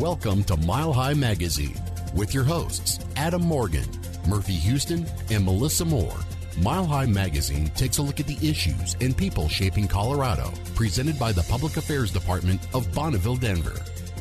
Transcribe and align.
Welcome 0.00 0.44
to 0.44 0.56
Mile 0.56 0.94
High 0.94 1.12
Magazine 1.12 1.78
with 2.14 2.32
your 2.32 2.42
hosts, 2.42 3.00
Adam 3.16 3.42
Morgan, 3.42 3.84
Murphy 4.26 4.54
Houston, 4.54 5.06
and 5.30 5.44
Melissa 5.44 5.84
Moore. 5.84 6.16
Mile 6.62 6.86
High 6.86 7.04
Magazine 7.04 7.68
takes 7.76 7.98
a 7.98 8.02
look 8.02 8.18
at 8.18 8.26
the 8.26 8.38
issues 8.40 8.96
and 9.02 9.14
people 9.14 9.46
shaping 9.46 9.86
Colorado, 9.86 10.54
presented 10.74 11.18
by 11.18 11.32
the 11.32 11.42
Public 11.42 11.76
Affairs 11.76 12.10
Department 12.10 12.66
of 12.72 12.90
Bonneville, 12.94 13.36
Denver. 13.36 13.78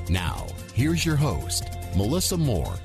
Now, 0.09 0.47
here's 0.73 1.05
your 1.05 1.15
host, 1.15 1.63
Melissa 1.96 2.36
Moore. 2.36 2.75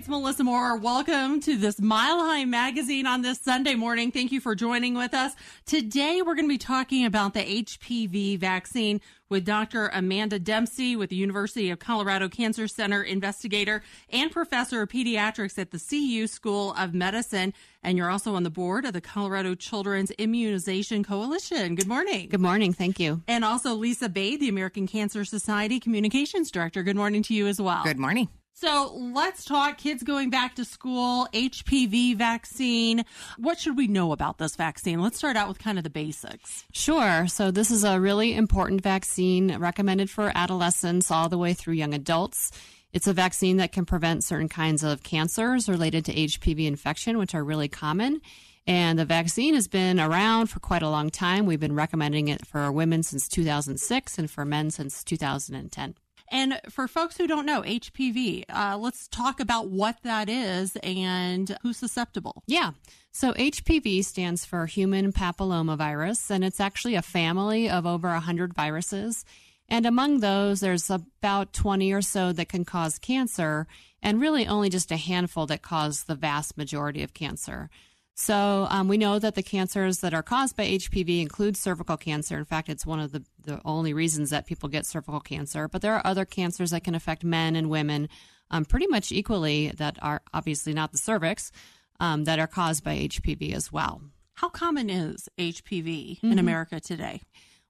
Hi, 0.00 0.02
it's 0.02 0.08
Melissa 0.08 0.44
Moore. 0.44 0.78
Welcome 0.78 1.40
to 1.40 1.58
this 1.58 1.78
Mile 1.78 2.20
High 2.20 2.46
Magazine 2.46 3.06
on 3.06 3.20
this 3.20 3.38
Sunday 3.38 3.74
morning. 3.74 4.10
Thank 4.10 4.32
you 4.32 4.40
for 4.40 4.54
joining 4.54 4.94
with 4.94 5.12
us. 5.12 5.34
Today, 5.66 6.22
we're 6.22 6.36
going 6.36 6.46
to 6.46 6.54
be 6.54 6.56
talking 6.56 7.04
about 7.04 7.34
the 7.34 7.40
HPV 7.40 8.38
vaccine 8.38 9.02
with 9.28 9.44
Dr. 9.44 9.88
Amanda 9.88 10.38
Dempsey 10.38 10.96
with 10.96 11.10
the 11.10 11.16
University 11.16 11.68
of 11.68 11.80
Colorado 11.80 12.30
Cancer 12.30 12.66
Center 12.66 13.02
investigator 13.02 13.82
and 14.08 14.30
professor 14.30 14.80
of 14.80 14.88
pediatrics 14.88 15.58
at 15.58 15.70
the 15.70 15.78
CU 15.78 16.26
School 16.26 16.72
of 16.78 16.94
Medicine. 16.94 17.52
And 17.82 17.98
you're 17.98 18.10
also 18.10 18.34
on 18.34 18.42
the 18.42 18.50
board 18.50 18.86
of 18.86 18.94
the 18.94 19.02
Colorado 19.02 19.54
Children's 19.54 20.12
Immunization 20.12 21.04
Coalition. 21.04 21.74
Good 21.74 21.88
morning. 21.88 22.30
Good 22.30 22.40
morning. 22.40 22.72
Thank 22.72 22.98
you. 23.00 23.20
And 23.28 23.44
also 23.44 23.74
Lisa 23.74 24.08
Bay, 24.08 24.38
the 24.38 24.48
American 24.48 24.86
Cancer 24.86 25.26
Society 25.26 25.78
Communications 25.78 26.50
Director. 26.50 26.82
Good 26.82 26.96
morning 26.96 27.22
to 27.24 27.34
you 27.34 27.46
as 27.48 27.60
well. 27.60 27.84
Good 27.84 27.98
morning. 27.98 28.30
So 28.52 28.94
let's 28.94 29.44
talk 29.44 29.78
kids 29.78 30.02
going 30.02 30.28
back 30.28 30.56
to 30.56 30.64
school, 30.64 31.26
HPV 31.32 32.16
vaccine. 32.16 33.04
What 33.38 33.58
should 33.58 33.76
we 33.76 33.86
know 33.86 34.12
about 34.12 34.36
this 34.36 34.54
vaccine? 34.54 35.00
Let's 35.00 35.16
start 35.16 35.36
out 35.36 35.48
with 35.48 35.58
kind 35.58 35.78
of 35.78 35.84
the 35.84 35.90
basics. 35.90 36.66
Sure. 36.72 37.26
So, 37.26 37.50
this 37.50 37.70
is 37.70 37.84
a 37.84 37.98
really 37.98 38.34
important 38.34 38.82
vaccine 38.82 39.56
recommended 39.56 40.10
for 40.10 40.30
adolescents 40.34 41.10
all 41.10 41.30
the 41.30 41.38
way 41.38 41.54
through 41.54 41.74
young 41.74 41.94
adults. 41.94 42.52
It's 42.92 43.06
a 43.06 43.12
vaccine 43.12 43.58
that 43.58 43.72
can 43.72 43.86
prevent 43.86 44.24
certain 44.24 44.48
kinds 44.48 44.82
of 44.82 45.02
cancers 45.02 45.68
related 45.68 46.04
to 46.06 46.14
HPV 46.14 46.66
infection, 46.66 47.18
which 47.18 47.34
are 47.34 47.44
really 47.44 47.68
common. 47.68 48.20
And 48.66 48.98
the 48.98 49.04
vaccine 49.04 49.54
has 49.54 49.68
been 49.68 49.98
around 49.98 50.48
for 50.48 50.60
quite 50.60 50.82
a 50.82 50.90
long 50.90 51.08
time. 51.10 51.46
We've 51.46 51.60
been 51.60 51.74
recommending 51.74 52.28
it 52.28 52.46
for 52.46 52.70
women 52.70 53.02
since 53.02 53.26
2006 53.28 54.18
and 54.18 54.30
for 54.30 54.44
men 54.44 54.70
since 54.70 55.02
2010. 55.02 55.94
And 56.30 56.60
for 56.70 56.86
folks 56.86 57.16
who 57.16 57.26
don't 57.26 57.46
know 57.46 57.62
HPV, 57.62 58.44
uh, 58.48 58.78
let's 58.78 59.08
talk 59.08 59.40
about 59.40 59.68
what 59.68 59.96
that 60.04 60.28
is 60.28 60.76
and 60.76 61.56
who's 61.62 61.76
susceptible. 61.76 62.44
Yeah. 62.46 62.72
So 63.10 63.32
HPV 63.32 64.04
stands 64.04 64.44
for 64.44 64.66
human 64.66 65.12
papillomavirus, 65.12 66.30
and 66.30 66.44
it's 66.44 66.60
actually 66.60 66.94
a 66.94 67.02
family 67.02 67.68
of 67.68 67.84
over 67.84 68.08
100 68.08 68.54
viruses. 68.54 69.24
And 69.68 69.86
among 69.86 70.20
those, 70.20 70.60
there's 70.60 70.88
about 70.88 71.52
20 71.52 71.92
or 71.92 72.02
so 72.02 72.32
that 72.32 72.48
can 72.48 72.64
cause 72.64 72.98
cancer, 72.98 73.66
and 74.00 74.20
really 74.20 74.46
only 74.46 74.68
just 74.68 74.92
a 74.92 74.96
handful 74.96 75.46
that 75.46 75.62
cause 75.62 76.04
the 76.04 76.14
vast 76.14 76.56
majority 76.56 77.02
of 77.02 77.14
cancer. 77.14 77.70
So 78.14 78.66
um, 78.68 78.88
we 78.88 78.98
know 78.98 79.18
that 79.18 79.34
the 79.34 79.42
cancers 79.42 80.00
that 80.00 80.12
are 80.12 80.22
caused 80.22 80.56
by 80.56 80.66
HPV 80.66 81.22
include 81.22 81.56
cervical 81.56 81.96
cancer. 81.96 82.36
In 82.36 82.44
fact, 82.44 82.68
it's 82.68 82.84
one 82.84 83.00
of 83.00 83.12
the, 83.12 83.24
the 83.42 83.60
only 83.64 83.94
reasons 83.94 84.30
that 84.30 84.46
people 84.46 84.68
get 84.68 84.84
cervical 84.84 85.20
cancer. 85.20 85.68
But 85.68 85.80
there 85.80 85.94
are 85.94 86.06
other 86.06 86.24
cancers 86.24 86.70
that 86.70 86.84
can 86.84 86.94
affect 86.94 87.24
men 87.24 87.56
and 87.56 87.70
women 87.70 88.08
um, 88.50 88.64
pretty 88.64 88.88
much 88.88 89.12
equally 89.12 89.68
that 89.76 89.98
are 90.02 90.22
obviously 90.34 90.72
not 90.72 90.92
the 90.92 90.98
cervix 90.98 91.50
um, 91.98 92.24
that 92.24 92.38
are 92.38 92.46
caused 92.46 92.84
by 92.84 92.96
HPV 92.96 93.54
as 93.54 93.72
well. 93.72 94.02
How 94.34 94.48
common 94.48 94.90
is 94.90 95.28
HPV 95.38 96.18
mm-hmm. 96.18 96.32
in 96.32 96.38
America 96.38 96.80
today? 96.80 97.22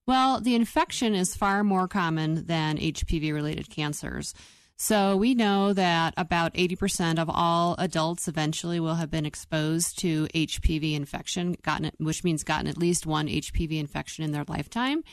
Well, 0.07 0.41
the 0.41 0.55
infection 0.55 1.15
is 1.15 1.37
far 1.37 1.63
more 1.63 1.87
common 1.87 2.47
than 2.47 2.79
HPV 2.79 3.33
related 3.33 3.71
cancers. 3.71 4.35
So 4.83 5.15
we 5.15 5.35
know 5.35 5.75
that 5.75 6.15
about 6.17 6.55
80% 6.55 7.19
of 7.19 7.29
all 7.29 7.75
adults 7.79 8.29
eventually 8.29 8.81
will 8.81 8.95
have 8.95 9.11
been 9.11 9.27
exposed 9.27 9.99
to 9.99 10.27
HPV 10.29 10.95
infection, 10.95 11.55
gotten 11.63 11.91
which 11.99 12.25
means 12.25 12.45
gotten 12.45 12.67
at 12.67 12.79
least 12.79 13.05
one 13.05 13.27
HPV 13.27 13.79
infection 13.79 14.25
in 14.25 14.33
their 14.33 14.47
lifetime. 14.49 15.05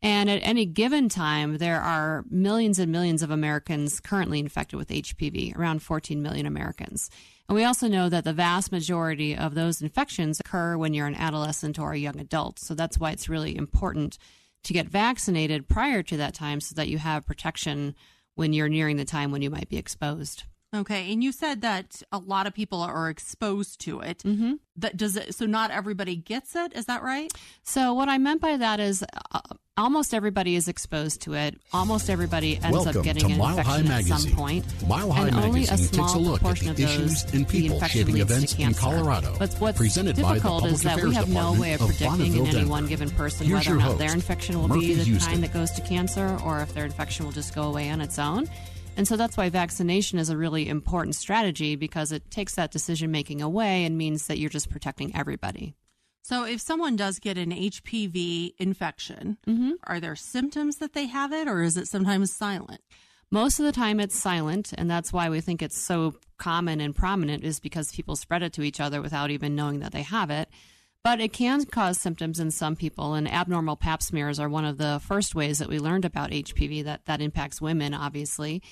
And 0.00 0.30
at 0.30 0.40
any 0.42 0.64
given 0.64 1.10
time, 1.10 1.58
there 1.58 1.82
are 1.82 2.24
millions 2.30 2.78
and 2.78 2.90
millions 2.90 3.22
of 3.22 3.30
Americans 3.30 4.00
currently 4.00 4.40
infected 4.40 4.78
with 4.78 4.88
HPV, 4.88 5.54
around 5.54 5.82
14 5.82 6.22
million 6.22 6.46
Americans. 6.46 7.10
And 7.46 7.54
we 7.54 7.64
also 7.64 7.88
know 7.88 8.08
that 8.08 8.24
the 8.24 8.32
vast 8.32 8.72
majority 8.72 9.36
of 9.36 9.54
those 9.54 9.82
infections 9.82 10.40
occur 10.40 10.78
when 10.78 10.94
you're 10.94 11.06
an 11.06 11.14
adolescent 11.14 11.78
or 11.78 11.92
a 11.92 11.98
young 11.98 12.18
adult. 12.18 12.58
So 12.58 12.74
that's 12.74 12.98
why 12.98 13.10
it's 13.10 13.28
really 13.28 13.54
important 13.54 14.16
to 14.64 14.72
get 14.72 14.88
vaccinated 14.88 15.68
prior 15.68 16.02
to 16.04 16.16
that 16.16 16.32
time 16.32 16.62
so 16.62 16.74
that 16.76 16.88
you 16.88 16.96
have 16.96 17.26
protection 17.26 17.94
when 18.34 18.52
you're 18.52 18.68
nearing 18.68 18.96
the 18.96 19.04
time 19.04 19.30
when 19.30 19.42
you 19.42 19.50
might 19.50 19.68
be 19.68 19.76
exposed. 19.76 20.44
Okay, 20.74 21.12
and 21.12 21.22
you 21.24 21.32
said 21.32 21.62
that 21.62 22.00
a 22.12 22.18
lot 22.18 22.46
of 22.46 22.54
people 22.54 22.80
are 22.80 23.10
exposed 23.10 23.80
to 23.80 24.00
it. 24.00 24.18
Mm-hmm. 24.18 24.54
That 24.76 24.96
does 24.96 25.16
it. 25.16 25.34
So 25.34 25.46
not 25.46 25.72
everybody 25.72 26.14
gets 26.14 26.54
it. 26.54 26.74
Is 26.74 26.86
that 26.86 27.02
right? 27.02 27.32
So 27.64 27.92
what 27.94 28.08
I 28.08 28.18
meant 28.18 28.40
by 28.40 28.56
that 28.56 28.80
is. 28.80 29.04
Uh, 29.32 29.40
almost 29.76 30.12
everybody 30.12 30.56
is 30.56 30.68
exposed 30.68 31.22
to 31.22 31.34
it. 31.34 31.58
Almost 31.72 32.10
everybody 32.10 32.56
ends 32.56 32.70
Welcome 32.70 32.98
up 32.98 33.04
getting 33.04 33.32
an 33.32 33.38
Mile 33.38 33.58
infection 33.58 33.90
at 33.90 34.04
some 34.04 34.30
point. 34.32 34.64
Mile 34.86 35.10
High 35.10 35.28
and 35.28 35.36
only 35.36 35.60
Magazine 35.60 35.74
a 35.74 35.78
small 35.78 36.06
takes 36.06 36.14
a 36.14 36.18
look 36.18 36.34
at 36.34 36.40
proportion 36.40 36.66
the 36.66 36.72
of 36.72 36.90
issues 36.90 37.24
those, 37.24 37.34
and 37.34 37.48
people 37.48 37.80
shaping 37.80 38.18
events 38.18 38.52
to 38.52 38.58
cancer. 38.58 38.86
in 38.86 38.96
Colorado. 38.98 39.36
But 39.38 39.54
what's 39.54 39.78
presented 39.78 40.16
by 40.20 40.34
the 40.34 40.34
difficult 40.34 40.66
is 40.66 40.82
that 40.82 40.96
we 40.96 41.02
Affairs 41.02 41.16
have 41.16 41.28
no 41.30 41.52
way 41.54 41.72
of 41.72 41.80
of 41.80 41.88
predicting 41.88 42.18
Bonneville, 42.18 42.46
in 42.46 42.56
any 42.56 42.68
one 42.68 42.86
given 42.86 43.10
person 43.10 43.46
Here's 43.46 43.66
whether 43.66 43.76
or 43.76 43.80
not 43.80 43.86
host, 43.88 43.98
their 43.98 44.12
infection 44.12 44.58
will 44.60 44.68
Murphy 44.68 44.80
be 44.88 44.94
the 44.94 45.04
Houston. 45.04 45.32
kind 45.32 45.42
that 45.44 45.52
goes 45.52 45.70
to 45.72 45.80
cancer 45.80 46.38
or 46.44 46.60
if 46.60 46.74
their 46.74 46.84
infection 46.84 47.24
will 47.24 47.32
just 47.32 47.54
go 47.54 47.62
away 47.62 47.90
on 47.90 48.00
its 48.00 48.18
own. 48.18 48.48
And 48.96 49.08
so 49.08 49.16
that's 49.16 49.36
why 49.36 49.48
vaccination 49.48 50.18
is 50.18 50.28
a 50.28 50.36
really 50.36 50.68
important 50.68 51.14
strategy 51.14 51.74
because 51.74 52.12
it 52.12 52.30
takes 52.30 52.54
that 52.56 52.70
decision 52.70 53.10
making 53.10 53.40
away 53.40 53.84
and 53.84 53.96
means 53.96 54.26
that 54.26 54.38
you're 54.38 54.50
just 54.50 54.68
protecting 54.68 55.14
everybody. 55.16 55.74
So, 56.22 56.44
if 56.44 56.60
someone 56.60 56.96
does 56.96 57.18
get 57.18 57.38
an 57.38 57.50
HPV 57.50 58.52
infection, 58.58 59.38
Mm-hmm. 59.48 59.70
are 59.84 60.00
there 60.00 60.14
symptoms 60.14 60.76
that 60.76 60.92
they 60.92 61.06
have 61.06 61.32
it, 61.32 61.48
or 61.48 61.62
is 61.62 61.78
it 61.78 61.88
sometimes 61.88 62.30
silent? 62.30 62.82
Most 63.30 63.58
of 63.58 63.64
the 63.64 63.72
time 63.72 63.98
it's 64.00 64.18
silent, 64.18 64.72
and 64.76 64.90
that's 64.90 65.14
why 65.14 65.30
we 65.30 65.40
think 65.40 65.62
it's 65.62 65.78
so 65.80 66.16
common 66.36 66.80
and 66.80 66.94
prominent, 66.94 67.42
is 67.42 67.58
because 67.58 67.90
people 67.90 68.16
spread 68.16 68.42
it 68.42 68.52
to 68.52 68.62
each 68.62 68.80
other 68.80 69.00
without 69.00 69.30
even 69.30 69.56
knowing 69.56 69.80
that 69.80 69.92
they 69.92 70.02
have 70.02 70.28
it. 70.30 70.50
But 71.02 71.20
it 71.20 71.32
can 71.32 71.64
cause 71.64 71.98
symptoms 71.98 72.38
in 72.40 72.50
some 72.50 72.76
people, 72.76 73.14
and 73.14 73.26
abnormal 73.26 73.76
pap 73.76 74.02
smears 74.02 74.38
are 74.38 74.50
one 74.50 74.66
of 74.66 74.76
the 74.76 75.00
first 75.02 75.34
ways 75.34 75.58
that 75.58 75.68
we 75.68 75.78
learned 75.78 76.04
about 76.04 76.30
HPV 76.30 76.84
that, 76.84 77.06
that 77.06 77.22
impacts 77.22 77.60
women, 77.60 77.94
obviously. 77.94 78.62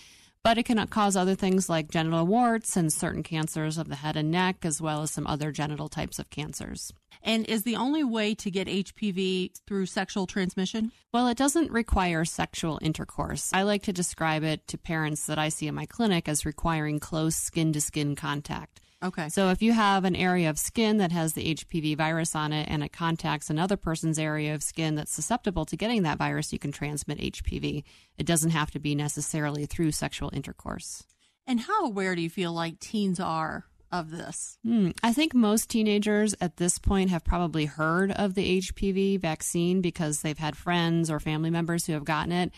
But 0.45 0.59
it 0.59 0.65
can 0.65 0.87
cause 0.89 1.17
other 1.17 1.35
things 1.35 1.71
like 1.71 1.91
genital 1.91 2.27
warts 2.27 2.77
and 2.77 2.93
certain 2.93 3.23
cancers 3.23 3.79
of 3.79 3.89
the 3.89 3.97
head 3.97 4.15
and 4.15 4.31
neck, 4.31 4.67
as 4.67 4.81
well 4.81 5.03
as 5.03 5.11
some 5.11 5.27
other 5.27 5.51
genital 5.53 5.89
types 5.89 6.19
of 6.19 6.29
cancers. 6.29 6.93
And 7.23 7.47
is 7.47 7.63
the 7.63 7.77
only 7.77 8.05
way 8.05 8.35
to 8.37 8.51
get 8.51 8.69
HPV 8.69 9.61
through 9.67 9.87
sexual 9.87 10.27
transmission? 10.27 10.93
Well, 11.13 11.29
it 11.29 11.39
doesn't 11.39 11.71
require 11.71 12.27
sexual 12.27 12.79
intercourse. 12.83 13.51
I 13.55 13.63
like 13.63 13.85
to 13.85 13.93
describe 13.93 14.45
it 14.45 14.67
to 14.69 14.77
parents 14.77 15.27
that 15.27 15.39
I 15.39 15.49
see 15.49 15.67
in 15.67 15.75
my 15.75 15.87
clinic 15.87 16.29
as 16.29 16.45
requiring 16.45 17.01
close 17.01 17.37
skin 17.37 17.73
to 17.73 17.81
skin 17.81 18.15
contact. 18.17 18.81
Okay. 19.03 19.29
So 19.29 19.51
if 19.51 19.63
you 19.63 19.73
have 19.73 20.05
an 20.05 20.17
area 20.17 20.51
of 20.51 20.59
skin 20.59 20.97
that 20.99 21.13
has 21.13 21.35
the 21.35 21.55
HPV 21.55 21.97
virus 21.97 22.35
on 22.35 22.53
it 22.53 22.69
and 22.69 22.83
it 22.83 22.93
contacts 22.93 23.49
another 23.49 23.77
person's 23.77 24.19
area 24.19 24.55
of 24.55 24.63
skin 24.63 24.97
that's 24.97 25.13
susceptible 25.13 25.65
to 25.67 25.77
getting 25.77 26.03
that 26.03 26.19
virus, 26.19 26.53
you 26.53 26.59
can 26.59 26.73
transmit 26.73 27.19
HPV. 27.19 27.85
It 28.17 28.27
doesn't 28.27 28.51
have 28.51 28.73
to 28.73 28.81
be 28.81 28.95
necessarily 28.95 29.67
through 29.67 29.93
sexual 29.93 30.31
intercourse. 30.33 31.05
And 31.47 31.61
how 31.61 31.87
aware 31.87 32.17
do 32.17 32.23
you 32.23 32.31
feel 32.31 32.53
like 32.53 32.81
teens 32.81 33.21
are 33.21 33.67
of 33.93 34.11
this? 34.11 34.59
Hmm. 34.65 34.91
I 35.03 35.13
think 35.13 35.33
most 35.33 35.71
teenagers 35.71 36.35
at 36.41 36.57
this 36.57 36.79
point 36.79 37.11
have 37.11 37.25
probably 37.25 37.67
heard 37.67 38.11
of 38.11 38.35
the 38.35 38.61
HPV 38.61 39.21
vaccine 39.21 39.81
because 39.81 40.23
they've 40.23 40.37
had 40.37 40.57
friends 40.57 41.09
or 41.09 41.21
family 41.21 41.51
members 41.51 41.87
who 41.87 41.93
have 41.93 42.05
gotten 42.05 42.33
it. 42.33 42.53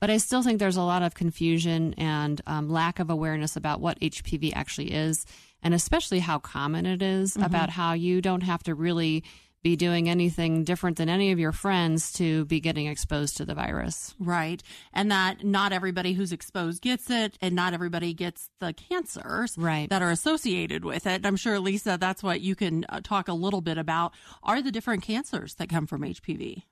But 0.00 0.10
I 0.10 0.18
still 0.18 0.42
think 0.42 0.58
there's 0.58 0.76
a 0.76 0.82
lot 0.82 1.02
of 1.02 1.14
confusion 1.14 1.94
and 1.96 2.40
um, 2.46 2.68
lack 2.68 2.98
of 2.98 3.10
awareness 3.10 3.56
about 3.56 3.80
what 3.80 3.98
HPV 4.00 4.52
actually 4.54 4.92
is, 4.92 5.24
and 5.62 5.72
especially 5.72 6.18
how 6.20 6.38
common 6.38 6.84
it 6.84 7.00
is, 7.02 7.36
about 7.36 7.70
how 7.70 7.92
you 7.94 8.20
don't 8.20 8.42
have 8.42 8.62
to 8.64 8.74
really 8.74 9.24
be 9.62 9.76
doing 9.76 10.10
anything 10.10 10.62
different 10.62 10.98
than 10.98 11.08
any 11.08 11.32
of 11.32 11.38
your 11.38 11.50
friends 11.52 12.12
to 12.12 12.44
be 12.44 12.60
getting 12.60 12.84
exposed 12.86 13.38
to 13.38 13.46
the 13.46 13.54
virus. 13.54 14.14
Right. 14.18 14.62
And 14.92 15.10
that 15.10 15.42
not 15.42 15.72
everybody 15.72 16.12
who's 16.12 16.32
exposed 16.32 16.82
gets 16.82 17.08
it, 17.08 17.38
and 17.40 17.54
not 17.54 17.72
everybody 17.72 18.12
gets 18.12 18.50
the 18.60 18.74
cancers 18.74 19.56
Right. 19.56 19.88
that 19.88 20.02
are 20.02 20.10
associated 20.10 20.84
with 20.84 21.06
it. 21.06 21.24
I'm 21.24 21.36
sure, 21.36 21.58
Lisa, 21.58 21.96
that's 21.98 22.22
what 22.22 22.42
you 22.42 22.54
can 22.54 22.84
uh, 22.90 23.00
talk 23.02 23.26
a 23.28 23.32
little 23.32 23.62
bit 23.62 23.78
about 23.78 24.12
are 24.42 24.60
the 24.60 24.70
different 24.70 25.02
cancers 25.02 25.54
that 25.54 25.70
come 25.70 25.86
from 25.86 26.02
HPV. 26.02 26.64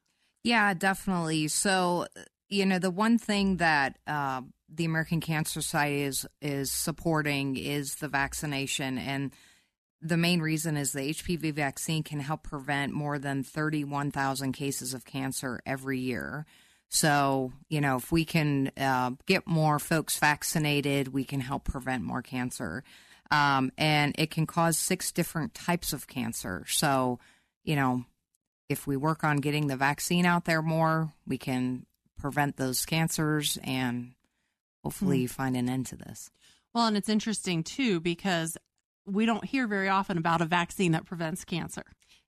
Yeah, 0.45 0.75
definitely. 0.75 1.49
So, 1.49 2.09
you 2.53 2.67
know, 2.67 2.79
the 2.79 2.91
one 2.91 3.19
thing 3.19 3.57
that 3.57 3.99
uh, 4.07 4.43
the 4.69 4.85
American 4.85 5.21
Cancer 5.21 5.63
Society 5.63 6.03
is 6.03 6.27
is 6.43 6.71
supporting 6.71 7.57
is 7.57 7.97
the 7.97 8.09
vaccination, 8.09 8.99
and 8.99 9.33
the 10.03 10.19
main 10.19 10.41
reason 10.41 10.77
is 10.77 10.93
the 10.93 11.11
HPV 11.15 11.55
vaccine 11.55 12.03
can 12.03 12.21
help 12.21 12.43
prevent 12.43 12.93
more 12.93 13.19
than 13.19 13.43
thirty 13.43 13.85
one 13.85 14.11
thousand 14.11 14.53
cases 14.53 14.93
of 14.93 15.07
cancer 15.07 15.61
every 15.65 15.99
year. 15.99 16.45
So, 16.91 17.53
you 17.71 17.81
know, 17.81 17.97
if 17.97 18.13
we 18.13 18.27
can 18.27 18.71
uh, 18.77 19.13
get 19.25 19.47
more 19.47 19.79
folks 19.79 20.19
vaccinated, 20.19 21.09
we 21.09 21.25
can 21.25 21.41
help 21.41 21.65
prevent 21.65 22.03
more 22.05 22.21
cancer. 22.21 22.85
Um, 23.31 23.73
and 23.79 24.15
it 24.19 24.31
can 24.31 24.47
cause 24.47 24.77
six 24.77 25.11
different 25.11 25.55
types 25.55 25.95
of 25.95 26.07
cancer. 26.07 26.67
So, 26.69 27.19
you 27.65 27.77
know, 27.77 28.05
if 28.69 28.87
we 28.87 28.99
work 28.99 29.25
on 29.25 29.39
getting 29.39 29.69
the 29.69 29.77
vaccine 29.77 30.27
out 30.27 30.45
there 30.45 30.61
more, 30.61 31.15
we 31.27 31.39
can 31.39 31.87
prevent 32.23 32.57
those 32.57 32.87
cancers 32.87 33.59
and 33.63 34.13
hopefully 34.83 35.25
mm-hmm. 35.25 35.35
find 35.35 35.57
an 35.57 35.69
end 35.69 35.87
to 35.87 35.97
this. 35.97 36.31
Well, 36.73 36.87
and 36.87 36.97
it's 36.97 37.09
interesting 37.09 37.63
too 37.63 38.01
because 38.01 38.57
we 39.05 39.27
don't 39.27 39.45
hear 39.45 39.67
very 39.67 39.89
often 39.89 40.17
about 40.17 40.41
a 40.41 40.47
vaccine 40.47 40.93
that 40.93 41.05
prevents 41.05 41.45
cancer. 41.45 41.85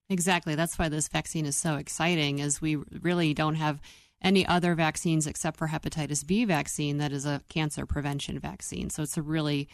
Exactly. 0.09 0.53
That's 0.53 0.77
why 0.77 0.89
this 0.89 1.07
vaccine 1.07 1.45
is 1.45 1.55
so 1.55 1.77
exciting 1.77 2.39
is 2.39 2.61
we 2.61 2.75
really 2.75 3.33
don't 3.33 3.55
have 3.55 3.81
any 4.21 4.45
other 4.45 4.75
vaccines 4.75 5.25
except 5.25 5.57
for 5.57 5.67
hepatitis 5.67 6.25
B 6.25 6.45
vaccine 6.45 6.99
that 6.99 7.11
is 7.11 7.25
a 7.25 7.41
cancer 7.49 7.85
prevention 7.85 8.39
vaccine. 8.39 8.89
So 8.89 9.03
it's 9.03 9.17
a 9.17 9.21
really 9.21 9.67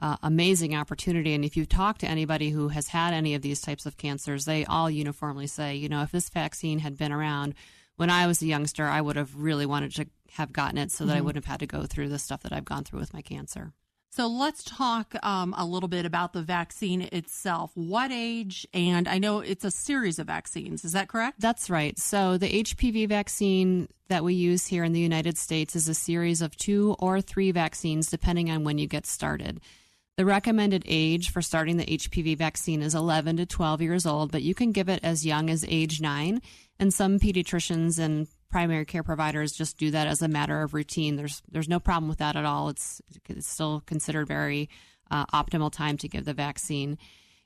uh, 0.00 0.16
amazing 0.22 0.74
opportunity. 0.74 1.34
And 1.34 1.44
if 1.44 1.56
you 1.56 1.66
talk 1.66 1.98
to 1.98 2.08
anybody 2.08 2.50
who 2.50 2.68
has 2.68 2.88
had 2.88 3.12
any 3.12 3.34
of 3.34 3.42
these 3.42 3.60
types 3.60 3.86
of 3.86 3.96
cancers, 3.96 4.44
they 4.44 4.64
all 4.64 4.90
uniformly 4.90 5.46
say, 5.46 5.76
you 5.76 5.88
know, 5.88 6.02
if 6.02 6.12
this 6.12 6.28
vaccine 6.28 6.80
had 6.80 6.96
been 6.96 7.12
around 7.12 7.54
when 7.96 8.10
I 8.10 8.26
was 8.26 8.42
a 8.42 8.46
youngster, 8.46 8.86
I 8.86 9.00
would 9.00 9.16
have 9.16 9.34
really 9.36 9.66
wanted 9.66 9.94
to 9.96 10.06
have 10.32 10.52
gotten 10.52 10.78
it 10.78 10.90
so 10.90 11.04
that 11.04 11.12
mm-hmm. 11.12 11.18
I 11.18 11.20
wouldn't 11.22 11.44
have 11.44 11.50
had 11.50 11.60
to 11.60 11.66
go 11.66 11.84
through 11.84 12.08
the 12.08 12.18
stuff 12.18 12.42
that 12.42 12.52
I've 12.52 12.64
gone 12.64 12.84
through 12.84 13.00
with 13.00 13.14
my 13.14 13.22
cancer. 13.22 13.72
So 14.10 14.28
let's 14.28 14.62
talk 14.62 15.16
um, 15.24 15.56
a 15.58 15.66
little 15.66 15.88
bit 15.88 16.06
about 16.06 16.32
the 16.32 16.42
vaccine 16.42 17.02
itself. 17.10 17.72
What 17.74 18.12
age? 18.12 18.64
And 18.72 19.08
I 19.08 19.18
know 19.18 19.40
it's 19.40 19.64
a 19.64 19.72
series 19.72 20.20
of 20.20 20.28
vaccines. 20.28 20.84
Is 20.84 20.92
that 20.92 21.08
correct? 21.08 21.40
That's 21.40 21.68
right. 21.68 21.98
So 21.98 22.38
the 22.38 22.62
HPV 22.62 23.08
vaccine 23.08 23.88
that 24.06 24.22
we 24.22 24.34
use 24.34 24.68
here 24.68 24.84
in 24.84 24.92
the 24.92 25.00
United 25.00 25.36
States 25.36 25.74
is 25.74 25.88
a 25.88 25.94
series 25.94 26.42
of 26.42 26.56
two 26.56 26.94
or 27.00 27.20
three 27.20 27.50
vaccines, 27.50 28.08
depending 28.08 28.52
on 28.52 28.62
when 28.62 28.78
you 28.78 28.86
get 28.86 29.04
started. 29.04 29.60
The 30.16 30.24
recommended 30.24 30.84
age 30.86 31.30
for 31.30 31.42
starting 31.42 31.76
the 31.76 31.86
HPV 31.86 32.36
vaccine 32.36 32.82
is 32.82 32.94
11 32.94 33.38
to 33.38 33.46
12 33.46 33.82
years 33.82 34.06
old, 34.06 34.30
but 34.30 34.42
you 34.42 34.54
can 34.54 34.70
give 34.70 34.88
it 34.88 35.00
as 35.02 35.26
young 35.26 35.50
as 35.50 35.64
age 35.68 36.00
nine. 36.00 36.40
And 36.78 36.94
some 36.94 37.18
pediatricians 37.18 37.98
and 37.98 38.28
primary 38.48 38.84
care 38.84 39.02
providers 39.02 39.52
just 39.52 39.76
do 39.76 39.90
that 39.90 40.06
as 40.06 40.22
a 40.22 40.28
matter 40.28 40.62
of 40.62 40.72
routine. 40.72 41.16
There's 41.16 41.42
there's 41.50 41.68
no 41.68 41.80
problem 41.80 42.08
with 42.08 42.18
that 42.18 42.36
at 42.36 42.44
all. 42.44 42.68
It's 42.68 43.02
it's 43.28 43.48
still 43.48 43.82
considered 43.86 44.28
very 44.28 44.68
uh, 45.10 45.26
optimal 45.26 45.72
time 45.72 45.96
to 45.98 46.08
give 46.08 46.24
the 46.24 46.34
vaccine. 46.34 46.96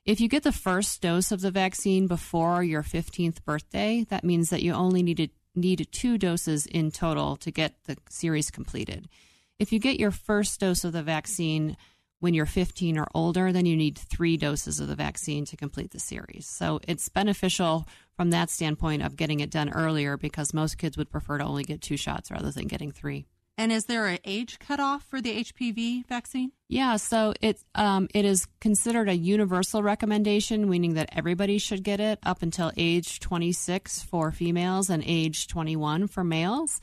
If 0.05 0.21
you 0.21 0.27
get 0.27 0.43
the 0.43 0.51
first 0.51 1.01
dose 1.01 1.31
of 1.31 1.41
the 1.41 1.51
vaccine 1.51 2.05
before 2.05 2.63
your 2.63 2.83
15th 2.83 3.43
birthday, 3.43 4.05
that 4.09 4.23
means 4.23 4.51
that 4.51 4.61
you 4.61 4.73
only 4.73 5.01
needed 5.01 5.31
need 5.55 5.87
two 5.91 6.19
doses 6.19 6.67
in 6.67 6.91
total 6.91 7.35
to 7.37 7.49
get 7.49 7.73
the 7.85 7.97
series 8.09 8.51
completed. 8.51 9.09
If 9.57 9.73
you 9.73 9.79
get 9.79 9.99
your 9.99 10.11
first 10.11 10.59
dose 10.59 10.83
of 10.83 10.93
the 10.93 11.03
vaccine 11.03 11.75
when 12.19 12.33
you're 12.33 12.45
15 12.45 12.97
or 12.97 13.07
older, 13.13 13.51
then 13.51 13.65
you 13.65 13.75
need 13.75 13.97
three 13.97 14.37
doses 14.37 14.79
of 14.79 14.87
the 14.87 14.95
vaccine 14.95 15.45
to 15.45 15.57
complete 15.57 15.91
the 15.91 15.99
series. 15.99 16.47
So 16.47 16.79
it's 16.87 17.09
beneficial 17.09 17.87
from 18.15 18.31
that 18.31 18.49
standpoint 18.49 19.03
of 19.03 19.15
getting 19.15 19.39
it 19.39 19.49
done 19.49 19.69
earlier 19.69 20.17
because 20.17 20.53
most 20.53 20.77
kids 20.77 20.97
would 20.97 21.09
prefer 21.09 21.37
to 21.37 21.43
only 21.43 21.63
get 21.63 21.81
two 21.81 21.97
shots 21.97 22.31
rather 22.31 22.51
than 22.51 22.67
getting 22.67 22.91
three. 22.91 23.25
And 23.57 23.73
is 23.73 23.85
there 23.85 24.07
an 24.07 24.19
age 24.23 24.57
cutoff 24.59 25.03
for 25.03 25.19
the 25.19 25.43
HPV 25.43 26.05
vaccine? 26.07 26.53
Yeah, 26.69 26.95
so 26.95 27.33
it 27.41 27.61
um, 27.75 28.07
it 28.13 28.23
is 28.23 28.47
considered 28.61 29.09
a 29.09 29.17
universal 29.17 29.83
recommendation, 29.83 30.69
meaning 30.69 30.93
that 30.93 31.09
everybody 31.11 31.57
should 31.57 31.83
get 31.83 31.99
it 31.99 32.19
up 32.23 32.41
until 32.41 32.71
age 32.77 33.19
26 33.19 34.03
for 34.03 34.31
females 34.31 34.89
and 34.89 35.03
age 35.05 35.47
21 35.47 36.07
for 36.07 36.23
males. 36.23 36.79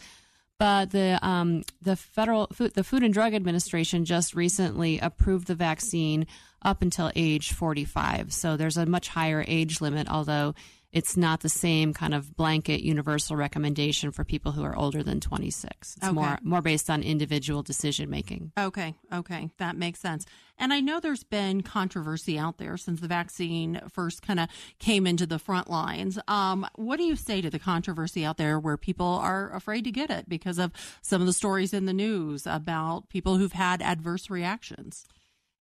But 0.59 0.91
the 0.91 1.19
um, 1.23 1.63
the 1.83 1.97
federal 1.97 2.47
food, 2.53 2.75
the 2.75 2.85
Food 2.85 3.03
and 3.03 3.13
Drug 3.13 3.35
Administration 3.35 4.05
just 4.05 4.35
recently 4.35 4.99
approved 4.99 5.49
the 5.49 5.55
vaccine 5.55 6.27
up 6.63 6.81
until 6.81 7.13
age 7.15 7.53
45. 7.53 8.33
So 8.33 8.57
there's 8.57 8.79
a 8.79 8.87
much 8.87 9.09
higher 9.09 9.45
age 9.47 9.81
limit, 9.81 10.09
although 10.09 10.55
it's 10.97 11.15
not 11.15 11.41
the 11.41 11.51
same 11.51 11.93
kind 11.93 12.15
of 12.15 12.35
blanket 12.39 12.81
universal 12.81 13.37
recommendation 13.37 14.11
for 14.13 14.25
people 14.25 14.53
who 14.53 14.65
are 14.65 14.75
older 14.75 15.03
than 15.03 15.21
26. 15.21 15.97
It's 15.99 16.03
okay. 16.03 16.11
more 16.11 16.39
more 16.43 16.63
based 16.63 16.89
on 16.89 17.03
individual 17.03 17.63
decision 17.63 18.09
making. 18.09 18.53
Okay, 18.59 18.95
okay, 19.13 19.51
that 19.59 19.77
makes 19.77 20.01
sense. 20.01 20.25
And 20.57 20.73
I 20.73 20.81
know 20.81 20.99
there's 20.99 21.23
been 21.23 21.63
controversy 21.63 22.39
out 22.39 22.57
there 22.57 22.79
since 22.79 23.01
the 23.01 23.09
vaccine 23.09 23.79
first 23.93 24.23
kind 24.23 24.41
of 24.41 24.49
came 24.79 25.07
into 25.07 25.27
the 25.27 25.39
front 25.39 25.69
lines. 25.69 26.19
Um, 26.29 26.67
what 26.77 26.97
do 26.97 27.03
you 27.03 27.15
say 27.15 27.43
to 27.43 27.51
the 27.51 27.59
controversy 27.59 28.25
out 28.25 28.39
there 28.39 28.59
where 28.59 28.79
people 28.79 29.07
are 29.07 29.55
afraid 29.55 29.85
to 29.85 29.91
get 29.91 30.09
it 30.09 30.31
because 30.31 30.59
of 30.59 30.73
some 31.03 31.21
of 31.21 31.27
the 31.27 31.35
stories 31.35 31.75
in 31.75 31.85
the 31.85 31.93
news 31.93 32.47
about 32.47 33.11
people 33.11 33.37
who've 33.37 33.53
had 33.53 33.83
adverse 33.83 34.31
reactions? 34.31 35.05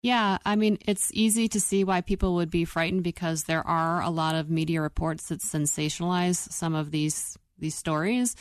Yeah, 0.03 0.39
I 0.47 0.57
mean, 0.57 0.79
it's 0.87 1.11
easy 1.13 1.47
to 1.49 1.61
see 1.61 1.85
why 1.85 2.01
people 2.01 2.35
would 2.37 2.51
be 2.51 2.65
frightened 2.65 3.03
because 3.03 3.45
there 3.45 3.67
are 3.67 4.01
a 4.01 4.09
lot 4.09 4.35
of 4.35 4.49
media 4.49 4.81
reports 4.81 5.29
that 5.29 5.41
sensationalize 5.41 6.51
some 6.51 6.75
of 6.75 6.91
these 6.91 7.37
these 7.59 7.75
stories. 7.75 8.35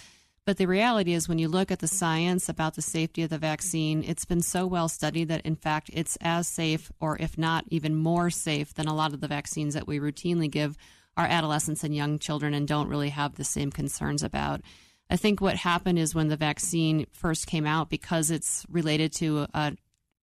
But 0.46 0.58
the 0.58 0.68
reality 0.68 1.14
is, 1.14 1.28
when 1.28 1.38
you 1.38 1.50
look 1.50 1.70
at 1.70 1.80
the 1.80 1.88
science 1.88 2.48
about 2.48 2.76
the 2.76 2.82
safety 2.82 3.24
of 3.24 3.30
the 3.30 3.38
vaccine, 3.38 4.04
it's 4.08 4.24
been 4.24 4.42
so 4.42 4.66
well 4.66 4.88
studied 4.88 5.28
that, 5.28 5.46
in 5.46 5.58
fact, 5.58 5.90
it's 5.94 6.18
as 6.22 6.48
safe, 6.48 6.90
or 7.02 7.18
if 7.20 7.38
not 7.38 7.66
even 7.68 7.94
more 7.96 8.30
safe, 8.30 8.74
than 8.74 8.88
a 8.88 8.96
lot 8.96 9.14
of 9.14 9.20
the 9.20 9.28
vaccines 9.28 9.74
that 9.74 9.86
we 9.86 10.00
routinely 10.00 10.50
give 10.50 10.78
our 11.18 11.26
adolescents 11.26 11.84
and 11.84 11.94
young 11.94 12.18
children 12.18 12.54
and 12.54 12.68
don't 12.68 12.88
really 12.88 13.10
have 13.10 13.36
the 13.36 13.44
same 13.44 13.70
concerns 13.70 14.24
about. 14.24 14.62
I 15.10 15.18
think 15.18 15.42
what 15.42 15.58
happened 15.58 16.00
is 16.00 16.16
when 16.16 16.30
the 16.30 16.38
vaccine 16.38 17.06
first 17.12 17.46
came 17.46 17.68
out, 17.68 17.90
because 17.90 18.32
it's 18.32 18.66
related 18.70 19.12
to 19.14 19.46
a 19.54 19.74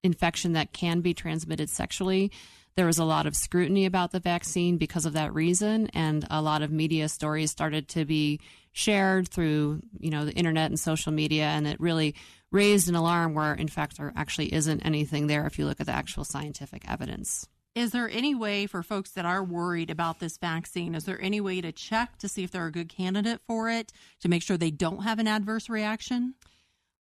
infection 0.03 0.53
that 0.53 0.73
can 0.73 1.01
be 1.01 1.13
transmitted 1.13 1.69
sexually. 1.69 2.31
There 2.75 2.85
was 2.85 2.97
a 2.97 3.05
lot 3.05 3.27
of 3.27 3.35
scrutiny 3.35 3.85
about 3.85 4.11
the 4.11 4.19
vaccine 4.19 4.77
because 4.77 5.05
of 5.05 5.13
that 5.13 5.33
reason, 5.33 5.89
and 5.93 6.25
a 6.29 6.41
lot 6.41 6.61
of 6.61 6.71
media 6.71 7.07
stories 7.07 7.51
started 7.51 7.87
to 7.89 8.03
be 8.03 8.39
shared 8.71 9.29
through, 9.29 9.81
you 9.99 10.09
know, 10.09 10.25
the 10.25 10.33
internet 10.33 10.71
and 10.71 10.79
social 10.79 11.11
media, 11.11 11.45
and 11.45 11.67
it 11.67 11.79
really 11.79 12.15
raised 12.51 12.89
an 12.89 12.95
alarm 12.95 13.33
where, 13.35 13.53
in 13.53 13.67
fact, 13.67 13.97
there 13.97 14.11
actually 14.15 14.53
isn't 14.53 14.81
anything 14.81 15.27
there 15.27 15.45
if 15.45 15.59
you 15.59 15.65
look 15.65 15.79
at 15.79 15.85
the 15.85 15.91
actual 15.91 16.23
scientific 16.23 16.89
evidence. 16.89 17.47
Is 17.75 17.91
there 17.91 18.09
any 18.09 18.35
way 18.35 18.67
for 18.67 18.83
folks 18.83 19.11
that 19.11 19.25
are 19.25 19.43
worried 19.43 19.89
about 19.89 20.19
this 20.19 20.37
vaccine? 20.37 20.93
Is 20.93 21.05
there 21.05 21.19
any 21.19 21.41
way 21.41 21.61
to 21.61 21.71
check 21.71 22.17
to 22.19 22.27
see 22.27 22.43
if 22.43 22.51
they're 22.51 22.67
a 22.67 22.71
good 22.71 22.89
candidate 22.89 23.41
for 23.47 23.69
it 23.69 23.91
to 24.21 24.29
make 24.29 24.43
sure 24.43 24.57
they 24.57 24.69
don't 24.69 25.03
have 25.03 25.17
an 25.17 25.27
adverse 25.27 25.69
reaction? 25.69 26.35